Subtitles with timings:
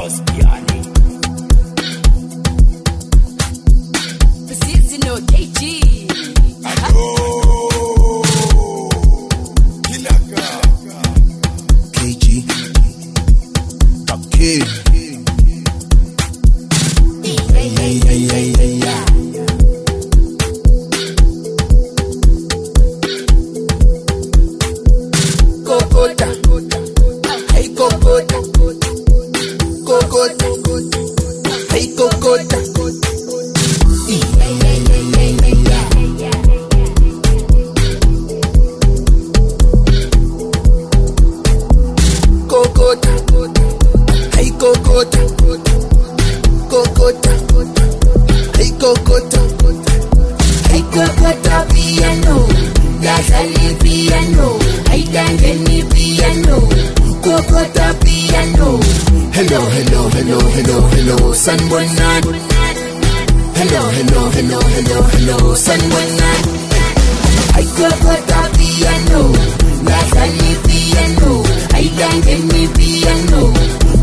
[0.00, 0.80] Bastiani.
[4.48, 5.89] Besitzen nur KG.
[67.60, 69.22] Aijua kota pia no,
[69.82, 71.44] nasali pia no,
[71.74, 73.52] aidangeni pia no,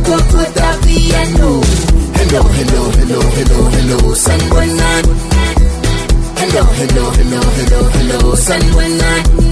[0.05, 1.61] kokota pia no.
[2.17, 5.13] Hello, hello, hello, hello, hello, sanbonani.
[6.39, 9.47] Hello, hello, hello, hello, hello, sanbonani.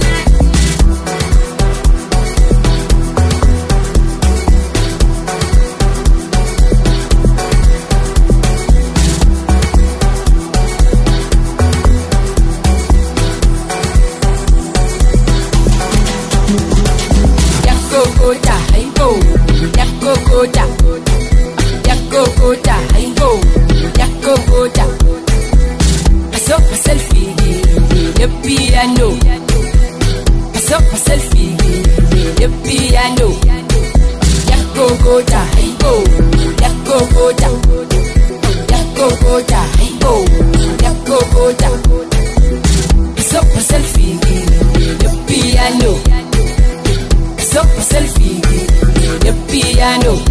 [50.00, 50.25] brand new.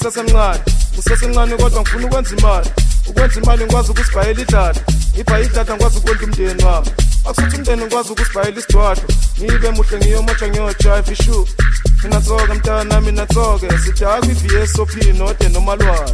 [0.00, 0.60] Ngisesemncane
[0.94, 2.70] ngisesemncane kodwa ngifuna ukwenza imali.
[3.08, 4.80] Ukwenza imali ngikwazi ukusibhayela idlada
[5.14, 6.90] ngibhaye idlada ngikwazi ukwenza umndeni wami.
[7.28, 9.04] Akusuthi umndeni ngikwazi ukusibhayela isidwadlo
[9.42, 11.48] ngibe muhle ngiyomotsha ngiyojive ishu
[12.02, 16.12] mina tsoke mntana mina tsoke sidaka i-vsop node nomalwane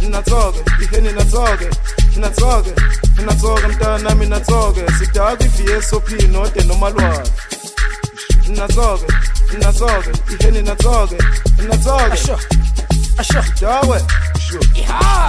[0.00, 1.68] mina tsoke iheni natsoke
[2.14, 2.72] mina tsoke
[3.16, 7.30] mina tsoke mntana mina tsoke sidaka i-vsop node nomalwane
[8.48, 9.06] mina tsoke
[10.34, 11.16] iheni natsoke
[11.58, 12.38] mina tsoke Asho.
[13.18, 13.42] Asho.
[13.60, 13.98] dawe
[14.38, 14.60] sure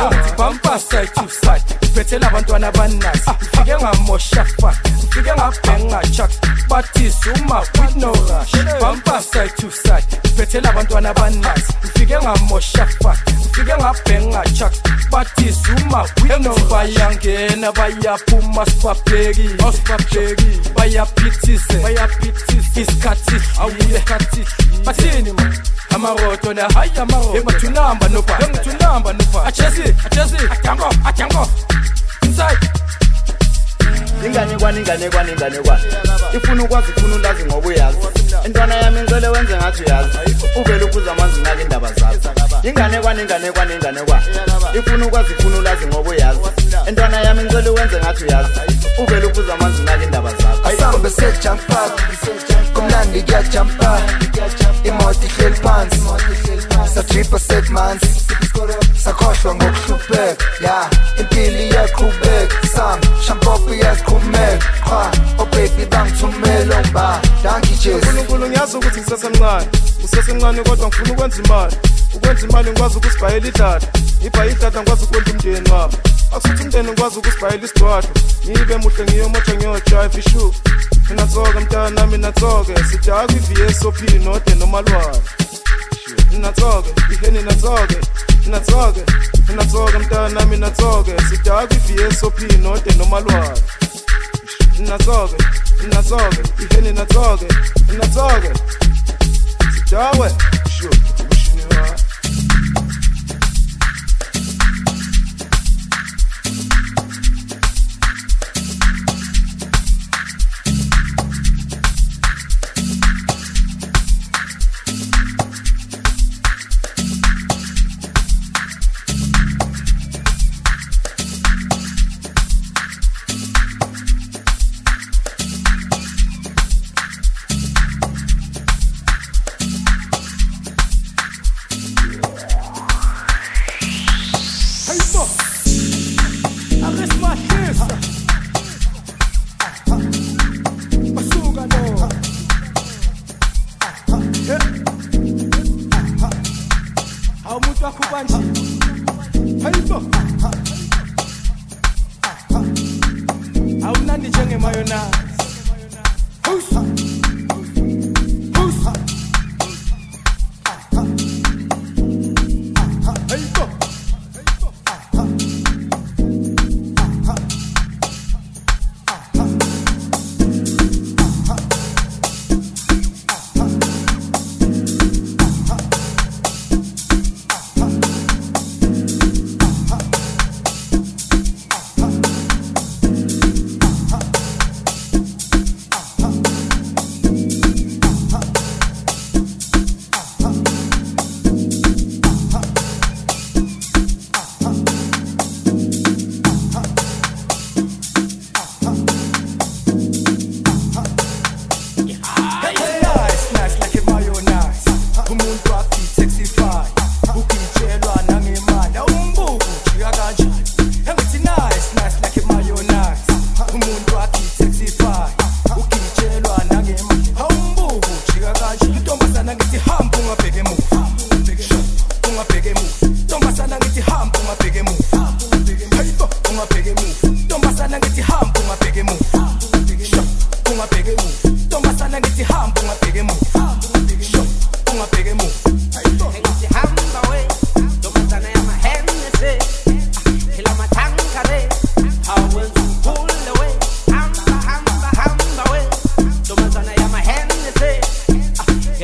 [0.10, 3.30] Ngithi bumper side to side iphethela abantwana abaninasi.
[3.30, 6.40] Ngifike ngamosha fat ngifike ngabhenga chucks
[6.70, 8.52] bathi suma with no rush.
[8.80, 11.74] Bumper side to side iphethela abantwana abaninasi.
[11.84, 21.78] Ngifike ngamosha fat ngifike ngabhenga chucks bathi suma with no bayangena bayaphuma sibabheki sibabheki bayaphithise
[21.84, 22.82] bayaphithise.
[22.82, 24.46] Isikhathi awuyisikhathi
[24.86, 25.54] bathini man
[25.96, 27.38] amaroto na hayi amaroto.
[27.38, 31.50] Engathunamba nobha engathunamba nobha achesi achesi adango adango
[32.24, 32.70] inside.
[34.26, 35.84] Inganekwane inganekwane inganekwane
[36.38, 37.98] ifuna ukwazi ifuna ulazi ngoba uyazi.
[38.46, 40.10] Intwana yami ngicele wenze ngathi uyazi.
[40.56, 42.30] Uvele uphuza amanzi unake indaba zakho.
[42.64, 44.26] Inganekwane inganekwane inganekwane
[44.80, 46.40] ifuna ukwazi ifuna ulazi ngoba uyazi.
[46.90, 48.50] Intwana yami ngicele wenze ngathi uyazi.
[48.98, 50.68] Uvele uphuza amanzi unake indaba zakho.
[50.68, 51.92] Asambe sejampa
[52.88, 54.02] kumnandi kuyajampa
[54.84, 56.02] imoto ihleli phansi.
[56.94, 58.08] Satripa setmanzi
[59.04, 60.90] sakhohlwa ngokuhlupheka ya.
[61.20, 63.00] Impilo iyaqhubeka sam.
[63.26, 69.68] Shampopo iyasiqhumeka qha obebi bangithumela ongiba dangijesi unkulunkulu ngiyazi ukuthi ngisesemncane.
[70.00, 71.76] Ngisesemncane kodwa ngifuna ukwenza imali.
[72.16, 73.88] Ukwenza imali ngikwazi ukusibhayela idlada
[74.22, 75.98] ngibhaye idlada ngikwazi ukwenza umndeni wami.
[76.36, 78.12] Akusuthi umndeni ngikwazi ukusibhayela isidwadlo
[78.50, 80.54] ngibe muhle ngiyomotsha ngiyojive ishu
[81.10, 85.22] mina tsoke mntana mina tsoke sidaka i-vsop node nomalwane
[86.32, 87.98] mina tsoke iheni natsoke
[88.46, 89.04] mina tsoke
[89.48, 93.62] mina tsoke mntana mina tsoke sidaka i-vsop node nomalwane
[94.80, 95.38] mina tsoke
[95.84, 97.48] mina tsoke iheni natsoke
[97.90, 98.52] mina tsoke
[99.74, 100.32] sidawe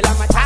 [0.03, 0.42] ila mathankare,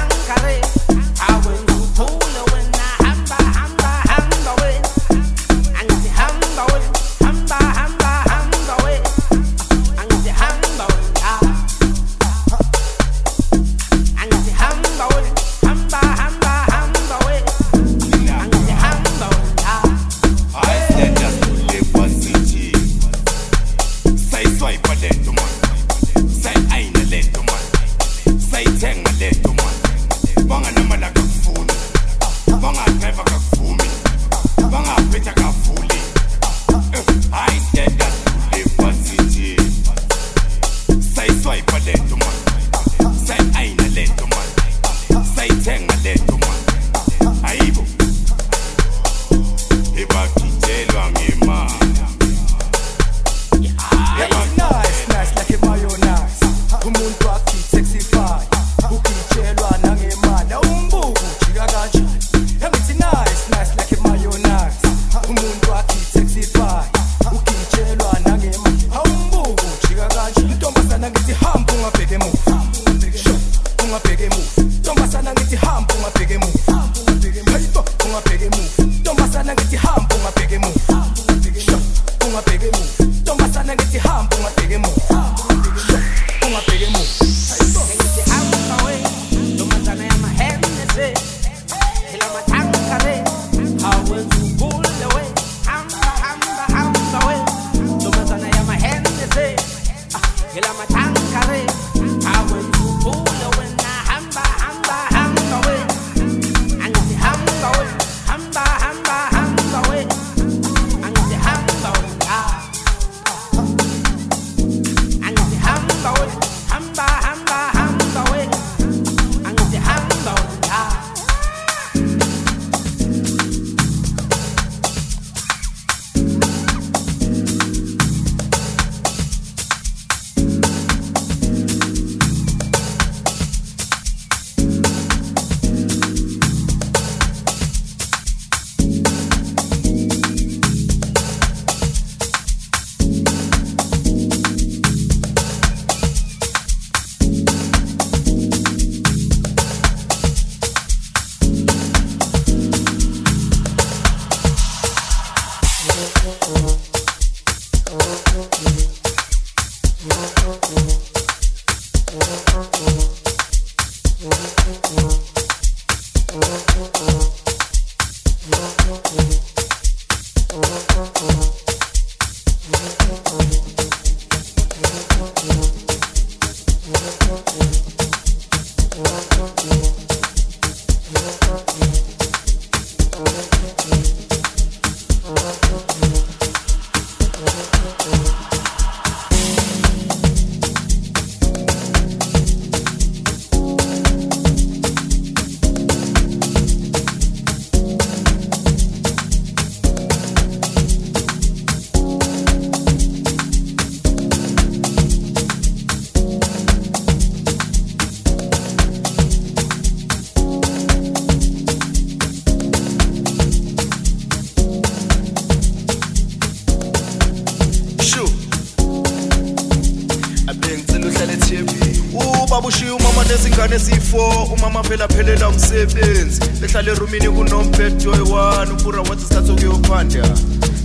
[225.78, 230.24] umsebenzi behlala erumini kunombhedo oyi-one ubura wathi sithatha ukuyophanda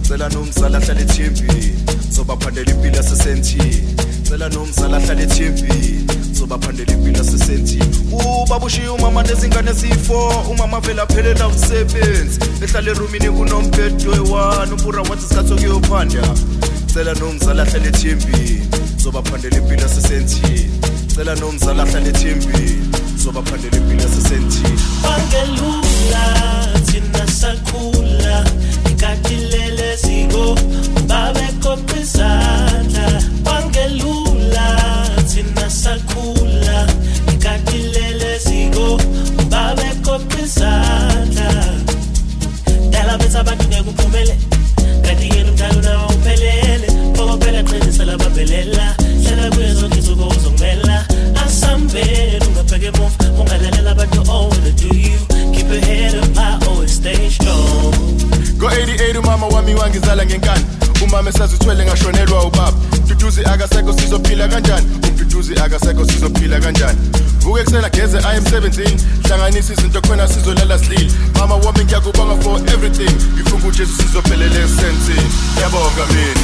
[0.07, 1.75] cela nomzala ahlala ethembini
[2.11, 3.97] zobaphandela impilo yasesentini.
[4.29, 7.97] Cela nomzala ahlala ethembini zobaphandela impilo yasesentini.
[8.13, 12.39] Ubaba ushiye umama nezingane eziyi-four umama vele aphelela umsebenzi.
[12.61, 16.23] Behlala erumini kunombhedo oyi-one ubura wathi sithatha ukuyophanda
[16.93, 18.61] cela nomzala ahlala ethembini
[18.99, 20.71] zobaphandela impilo yasesentini.
[21.15, 22.92] Cela nomzala ahlala ethembini.
[23.23, 24.71] sobaphandela impilo sesenzile
[25.03, 26.25] bangelula
[26.87, 28.45] thina sakhula
[28.91, 30.59] ikati leleziko
[31.07, 32.52] babekophezana
[68.73, 69.03] emsebenzini.
[69.25, 73.11] Hlanganisa izinto khona sizolala silile mama wami ngiyakubonga for everything.
[73.35, 76.42] Ngifunga ujesu sizophelele esensini ngiyabonga mina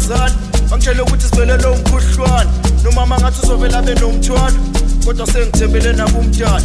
[0.00, 0.34] ngifonela abazali
[0.70, 2.50] bangitshele ukuthi sibelele umkhuhlwane
[2.84, 4.56] nomama ngathi uzovela abe nomthwalo
[5.04, 6.62] kodwa sengithembele nakumdala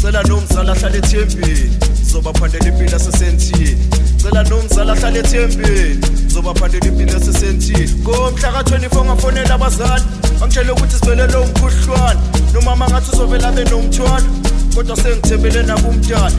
[0.00, 1.70] cela nomzala ahlale ethembeni
[2.02, 3.76] zobaphandela impilo yasesentini.
[4.22, 8.02] Cela nomzala ahlale ethembeni zobaphandela impilo yasesentini.
[8.02, 10.04] Ngomhla ka-24 ngafonela abazali
[10.40, 12.20] bangitshele ukuthi sibelele umkhuhlwane
[12.52, 14.26] nomama ngathi uzovela abe nomthwalo
[14.74, 16.32] kodwa sengithembele nakumdala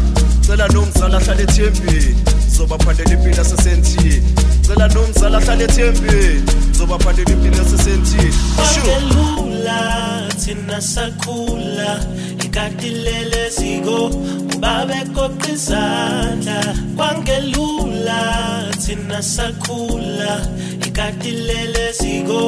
[0.46, 2.16] cela nomzala ahlale ethembeni
[2.56, 4.47] zobaphandela impilo yasesentini.
[4.68, 6.44] Cela nomzala ahlale ethembeni.
[6.78, 7.64] Zobaphandela impilo
[8.72, 9.80] sure kwangelula
[10.42, 11.90] thina sakhula.
[12.46, 14.00] Ikatilele ziko
[14.62, 16.60] babekoqa izandla.
[16.98, 18.20] Kwangelula
[18.84, 20.34] thina sakhula.
[20.88, 22.42] Ikatilele ziko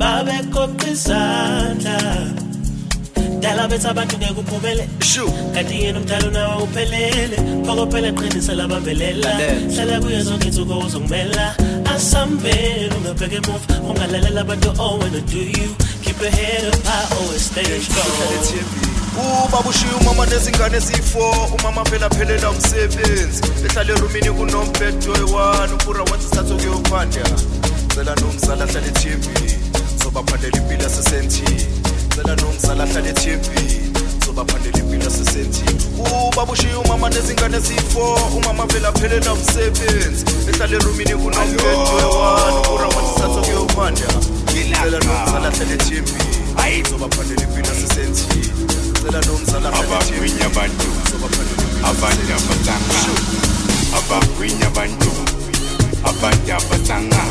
[0.00, 2.41] babekoqa izandla.
[3.42, 9.30] Dala bethi abantu ngeke uphumele sure kanti yena umdala unawo uphelele phokophela qinisa labambelela
[9.74, 11.56] hlala kuye zonke insuku uzongimela
[11.94, 15.70] asambeni ungabheka emuva ungalalela abantu oh wanna do you
[16.02, 22.08] keep your head up high always stay strong ubaba ushiya umama nezingane eziyi-4 umama phela
[22.08, 23.42] phelela umsebenzi.
[23.66, 27.24] Ehlala erumini kunombhedo oyi-one upura wathi sithathe kuyophanda.
[27.94, 29.52] Cela nomzala ahlale ethembini
[30.02, 31.81] zobaphandela impilo yasesentini
[32.14, 33.92] cela nomzala ahlale ethembini
[34.24, 42.86] zobaphandela impilo yasesentini ubaba ushiya umama nezingane eziyi-4 umama phela phelela umsebenzi ehlala erumini upura
[42.94, 44.08] wathi sithathe kuyophanda
[44.52, 46.36] cela nomzala ahlale ethembini
[46.90, 48.50] zobaphandela impilo yasesentini
[49.02, 50.88] cela nomzala ahlale abagwinya abantu
[51.90, 53.00] abantu abatanga
[53.98, 55.10] abagwinya abantu
[56.10, 57.22] abantu abatanga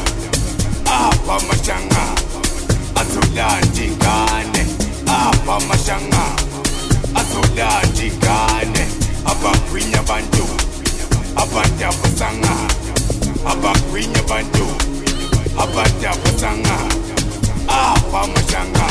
[0.98, 2.04] abamashanga
[3.02, 4.61] azolanda ingane
[5.42, 6.24] abamashanga
[7.20, 8.84] azolanda ingane
[9.32, 10.46] abagwinya abantu
[11.42, 12.54] abantu abatanga
[13.52, 14.66] abagwinya abantu
[15.64, 16.76] abantu abatanga
[17.78, 18.88] abamashanga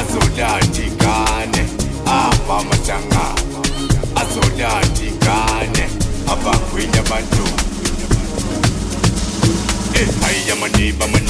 [0.00, 1.62] azolanda ingane
[2.04, 3.24] abamashanga
[4.20, 5.84] azolanda ingane
[6.32, 7.44] abagwinya abantu
[10.26, 11.20] Hiya maneighbor, my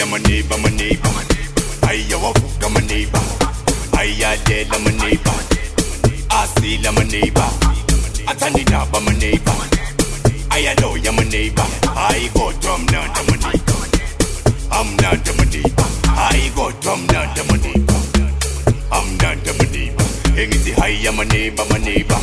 [0.00, 1.12] Hiya my neighbor, my neighbor.
[1.84, 3.20] Hiya wabuka my neighbor.
[3.92, 5.36] Hiya lela my neighbor.
[6.32, 7.50] Asila my neighbor.
[8.24, 9.52] Athandidaba my neighbor.
[10.56, 11.68] Ayaloya my neighbor.
[11.94, 13.76] Hayi kodwa mnanda my neighbor.
[14.72, 15.88] Amnanda my neighbor.
[16.16, 18.00] Hayi kodwa mnanda my neighbor.
[18.90, 20.04] Amnanda my neighbor.
[20.40, 22.20] Engithi hiya my neighbor, my neighbor.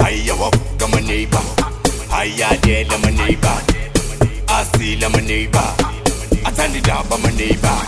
[0.00, 1.44] Hiya wabuka my neighbor.
[2.08, 3.56] Hiya lela my neighbor.
[4.48, 5.91] Asila my neighbor.
[6.62, 7.78] Athandidaba my neighbor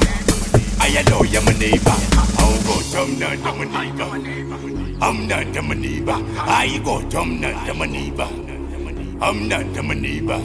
[0.82, 1.98] ayaloya my neighbor
[2.42, 4.10] awukodwa mnanda my neighbor
[5.00, 8.28] amnanda my neighbor hayi kodwa mnanda my neighbor
[9.20, 10.40] amnanda my neighbor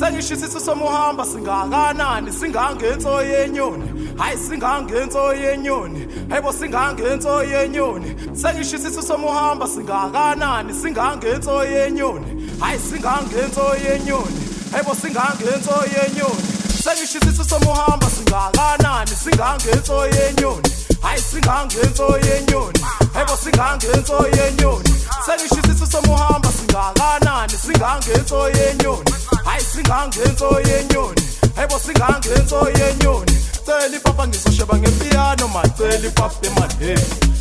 [0.00, 2.32] sengishisiso somuhamba singakanani?
[2.32, 3.86] Singangenso yenyoni.
[4.18, 6.00] Hayi singangenso yenyoni.
[6.30, 8.16] Hayibo singangenso yenyoni.
[8.32, 10.72] Sengishisiso somuhamba singakanani?
[10.82, 12.26] Singangenso yenyoni.
[12.60, 14.40] Hayi singangenso yenyoni.
[14.72, 16.42] Hayibo singangenso yenyoni.
[16.84, 19.10] Sengishisiso somuhamba singakanani?
[19.24, 20.70] Singangenso yenyoni.
[21.02, 22.80] Hayi singangenso yenyoni.
[23.14, 24.90] Hayibo singangenso yenyoni.
[25.26, 29.10] Sengishisiso somuhamba singakanani singangenso yenyoni
[29.44, 31.22] hayi singangenso yenyoni
[31.56, 35.70] hayibo singangenso yenyoni cela ipapa ngizosheba ngepiyano man.
[35.76, 36.96] Cela ipapa eman hey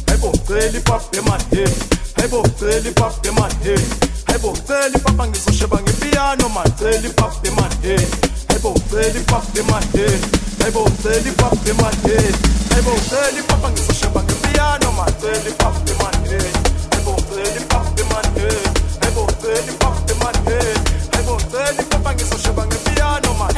[0.07, 1.67] hayibo cela ipapa eman hey
[2.15, 3.79] hayibo cela ipapa eman hey
[4.25, 6.71] hayibo cela ipapa ngizosheba ngepiyano man.
[6.79, 8.05] Cela ipapa eman hey
[8.47, 10.17] hayibo cela ipapa eman hey
[10.59, 12.37] ngicela ipapa emadeni
[12.69, 15.13] hayibo ngicela ipapa ngizosheba ngepiano man.
[15.13, 16.51] Ngicela ipapa emadeni
[16.91, 18.78] hayibo ngicela ipapa emadeni
[19.39, 20.79] ngicela ipapa emadeni
[21.11, 23.55] hayibo ngicela ipapa ngizosheba ngepiano man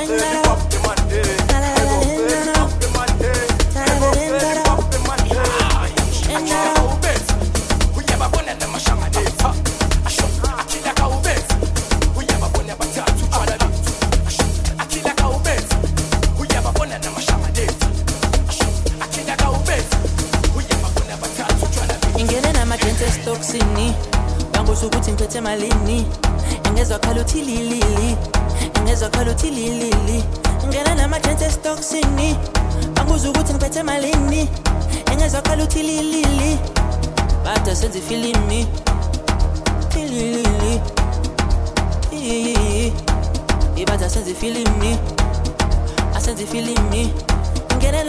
[25.42, 26.06] ukuthi ngiphethe malini.
[26.66, 28.18] Engezwa khala uthi lilili.
[28.76, 30.24] Engezwa khala uthi lilili.
[30.64, 32.38] Ingene namajensi esitoksini
[32.96, 34.50] banguza ukuthi ngiphethe malini.
[35.12, 36.60] Engezwa khala uthi lilili.
[37.44, 38.68] Bada senza ifilimi.
[39.96, 40.82] Ililili
[43.76, 44.98] ibada senza ifilimi.
[46.16, 47.14] Asenza ifilimi.
[47.74, 48.04] Ingene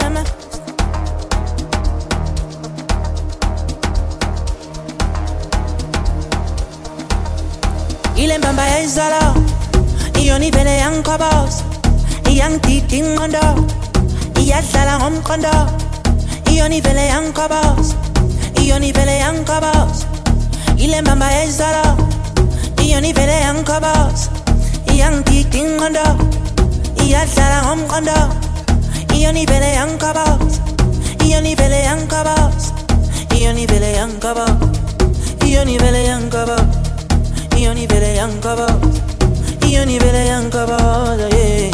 [8.23, 9.23] ile mbamba yayizolo
[10.21, 11.55] iyona ivele yangikhobos
[12.31, 13.45] iyangidida ingqondo
[14.41, 15.55] iyadlala ngomqondo.
[16.51, 17.87] Iyona ivele yangikhobos
[18.61, 19.97] iyona ivele yangikhobos
[20.77, 21.85] ile mbamba yayizolo
[22.83, 24.19] iyona ivele yangikhobos
[24.93, 26.05] iyangidida ingqondo
[27.03, 28.19] iyadlala ngomqondo.
[29.15, 30.53] Iyona ivele yangikhobos
[31.25, 32.63] iyona ivele yangikhobos
[33.35, 34.51] iyona ivele yangikhobos
[35.45, 36.01] iyona ivele
[37.63, 38.67] yangikhobos io nivele yankaba
[39.67, 40.77] io nivele yankaba
[41.31, 41.72] yeah.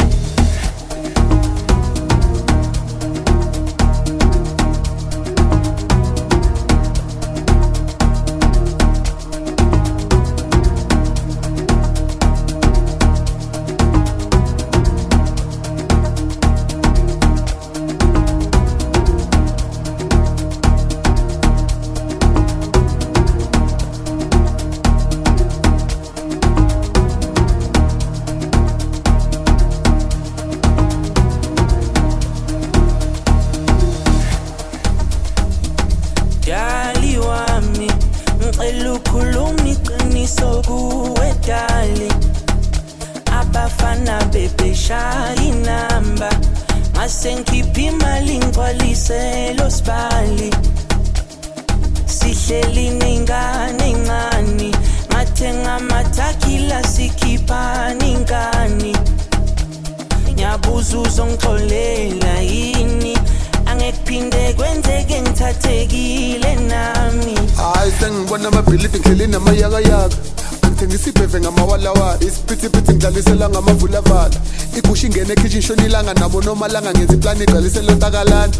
[60.80, 63.18] Ngiyabuza uzongixolela yini?
[63.66, 67.34] Angekuphinde kwenzeke ngithathekile nami.
[67.56, 70.16] Hayi sengibona amabhilidi ngihleli namayakayaka.
[70.62, 74.36] Angithengisa ibheve ngamawalawala isiphithiphithi ngidlalisela ngamavulavala.
[74.76, 78.54] Igusha ingene ekhishini shonilanga nabo nomalanga ngenza iplani igcwalisela ontakalana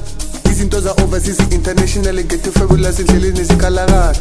[0.51, 4.15] izinto za-overseas international ngethi fabulous endleleni zikalakala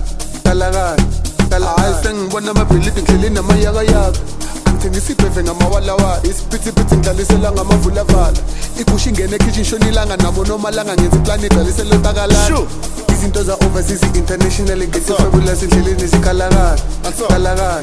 [0.44, 4.39] kalakala hayi sengibona amabhilidi ngihleli namayakayaka.
[4.80, 6.22] Angithengisa ibheve ngamawalawala.
[6.24, 8.38] Isiphithiphithi ngidlalisela ngamavulavala
[8.80, 12.68] igusha ingene ekhishini shonilanga nabo nomalanga ngenza iplani igcwalisela ontakalana
[13.14, 16.76] izinto za-overseas international ngethi fabulous endleleni zikalakala
[17.28, 17.80] kalakala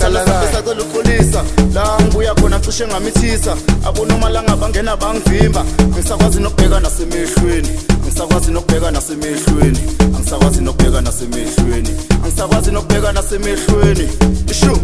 [0.00, 3.56] kalakala sacela uxolisa la ngibuya khona cishe ngamithisa.
[3.86, 5.64] Abonomalanga bangena bangivimba.
[5.78, 7.68] Angisakwazi nokubheka nasemehlweni.
[8.02, 9.78] Angisakwazi nokubheka nasemehlweni.
[10.16, 11.90] Angisakwazi nokubheka nasemehlweni.
[12.24, 14.08] Angisakwazi nokubheka nasemehlweni.
[14.50, 14.78] Ishu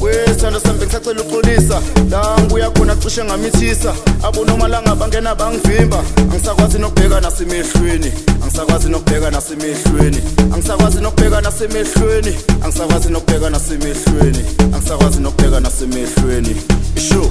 [0.00, 1.80] wesithando sami bengisacela uxolisa
[2.10, 6.02] la ngibuya khona cishe ngamithisa abonomalanga bangena bangivimba.
[6.32, 10.20] Angisakwazi nokubheka nasemehlweni angisakwazi nokubheka nasemehlweni
[10.54, 16.56] angisakwazi nokubheka nasemehlweni angisakwazi nokubheka nasemehlweni angisakwazi nokubheka nasemehlweni
[16.96, 17.30] isho.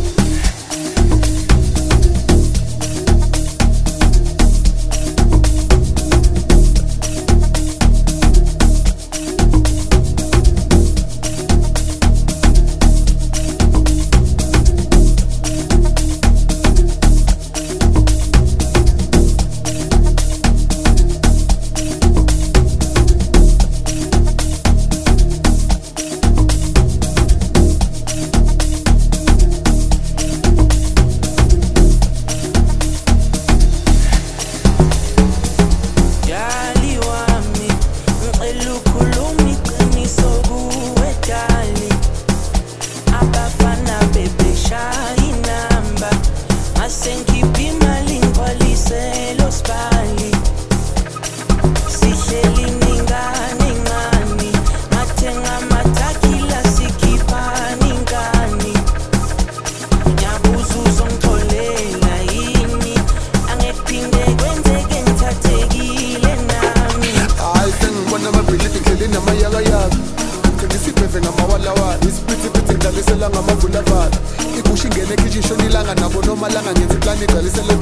[77.48, 77.77] This a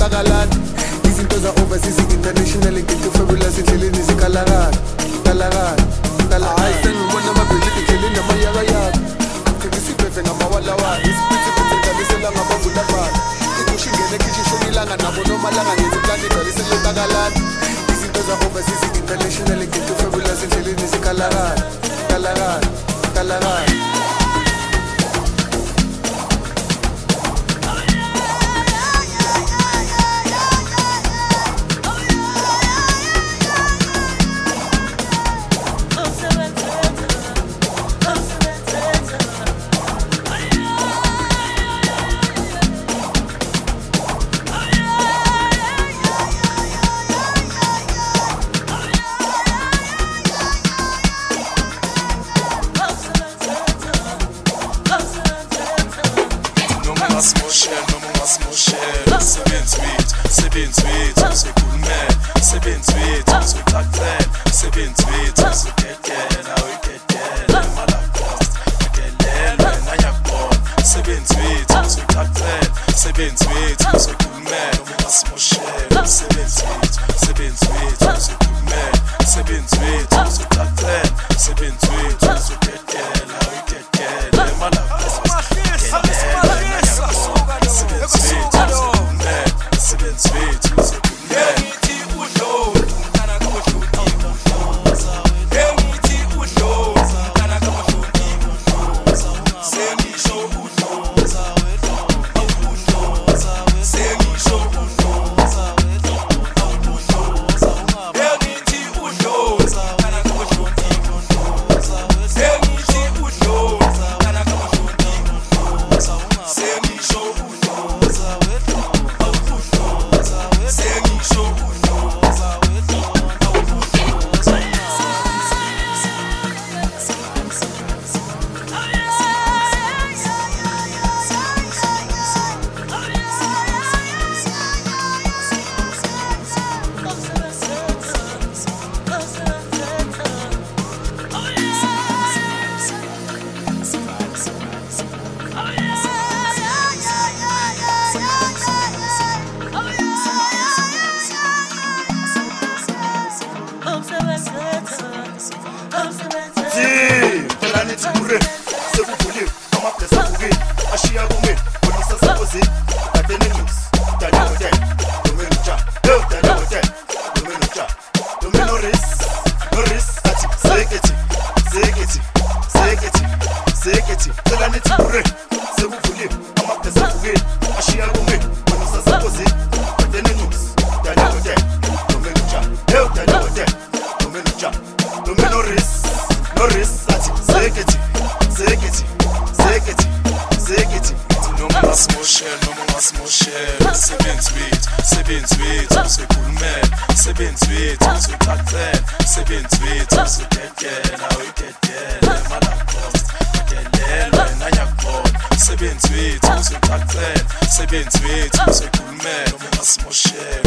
[198.46, 203.28] ngicacele umsebenzi wethu sidedela uyidedele malacost
[203.60, 210.65] udelelwe nanyakhona umsebenzi wethu usicacele umsebenzi wethu usekhulumele uma simoshele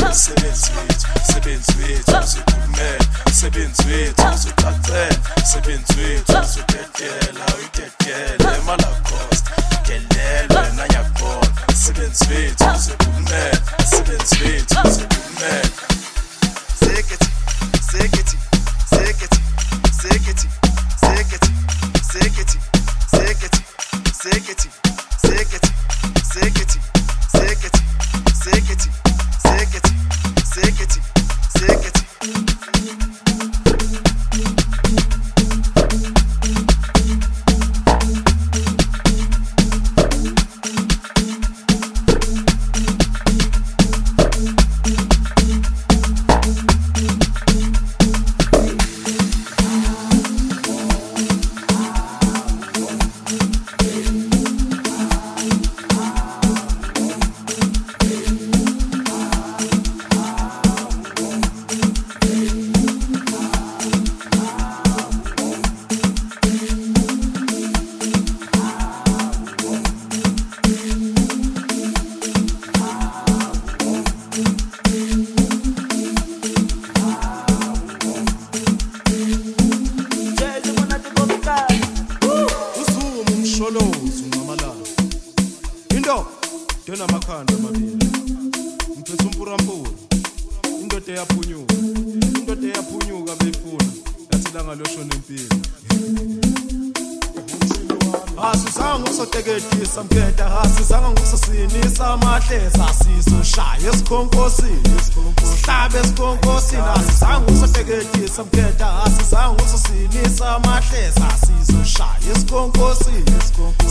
[104.96, 105.37] esikhonkosini
[105.68, 113.24] sihlabe esikhonkosini asizange ukusoteketisa mketa asizange ukusosinisa amahleza sizoshaya esikhonkosini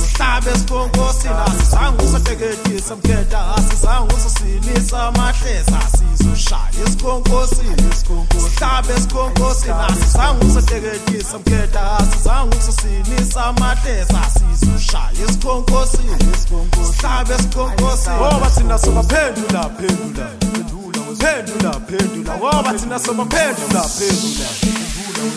[0.10, 7.94] sihlabe esikhonkosini asizange ukusoteketisa mketa asizange ukusosinisa amahleza sizoshaya esikhonkosini
[8.50, 16.18] sihlabe esikhonkosini asizange ukusoteketisa mketa asizange ukusosinisa amahleza sizoshaya esikhonkosini
[16.98, 20.38] sihlabe esikhonkosini ngoba thina sobaphendula phendula.
[21.20, 24.48] Phendula phendula ngoba thina sobaphendula phendula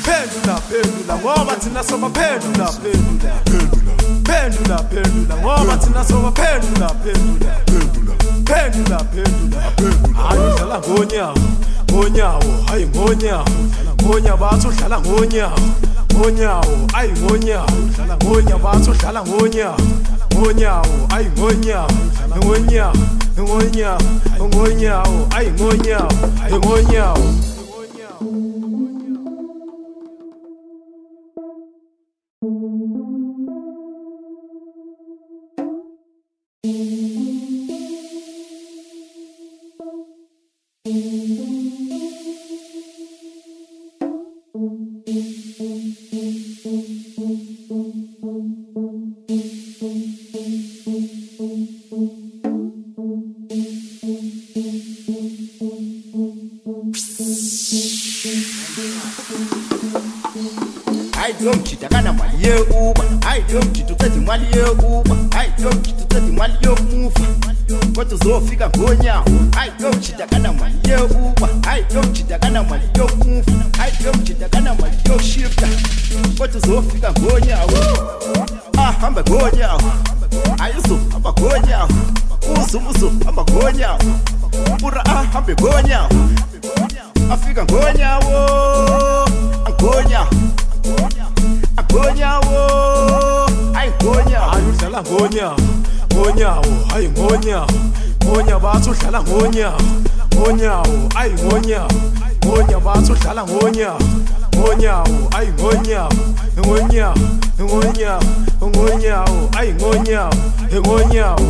[0.04, 3.34] phendula phendula ngoba thina sobaphendula phendula
[4.26, 7.52] phendula phendula ngoba thina sobaphendula phendula
[8.44, 9.62] phendula phendula
[10.16, 11.38] hayi udlala ngonyawo
[11.90, 13.44] ngonyawo hayi ngonyawo.
[14.02, 15.58] Ngonyawo bathi udlala ngonyawo
[16.14, 17.76] ngonyawo ayi ngonyawo.
[18.24, 19.76] Ngonyawo bathi udlala ngonyawo.
[20.40, 21.88] Ngonyawo ayi ngonyawo
[22.38, 22.94] ngonyawo
[23.40, 24.00] ngonyawo
[24.48, 26.10] ngonyawo ayi ngonyawo
[26.58, 27.24] ngonyawo.
[99.60, 99.80] Ngonyawo
[100.34, 101.90] ngonyawo ayi ngonyawo
[102.46, 104.00] ngonyawo bathi udlala ngonyawo
[104.56, 105.04] ngonyawo
[105.36, 106.12] ayi ngonyawo
[106.58, 107.14] ngonyawo
[107.60, 108.22] ngonyawo
[108.64, 110.32] ngonyawo ayi ngonyawo
[110.80, 111.46] ngonyawo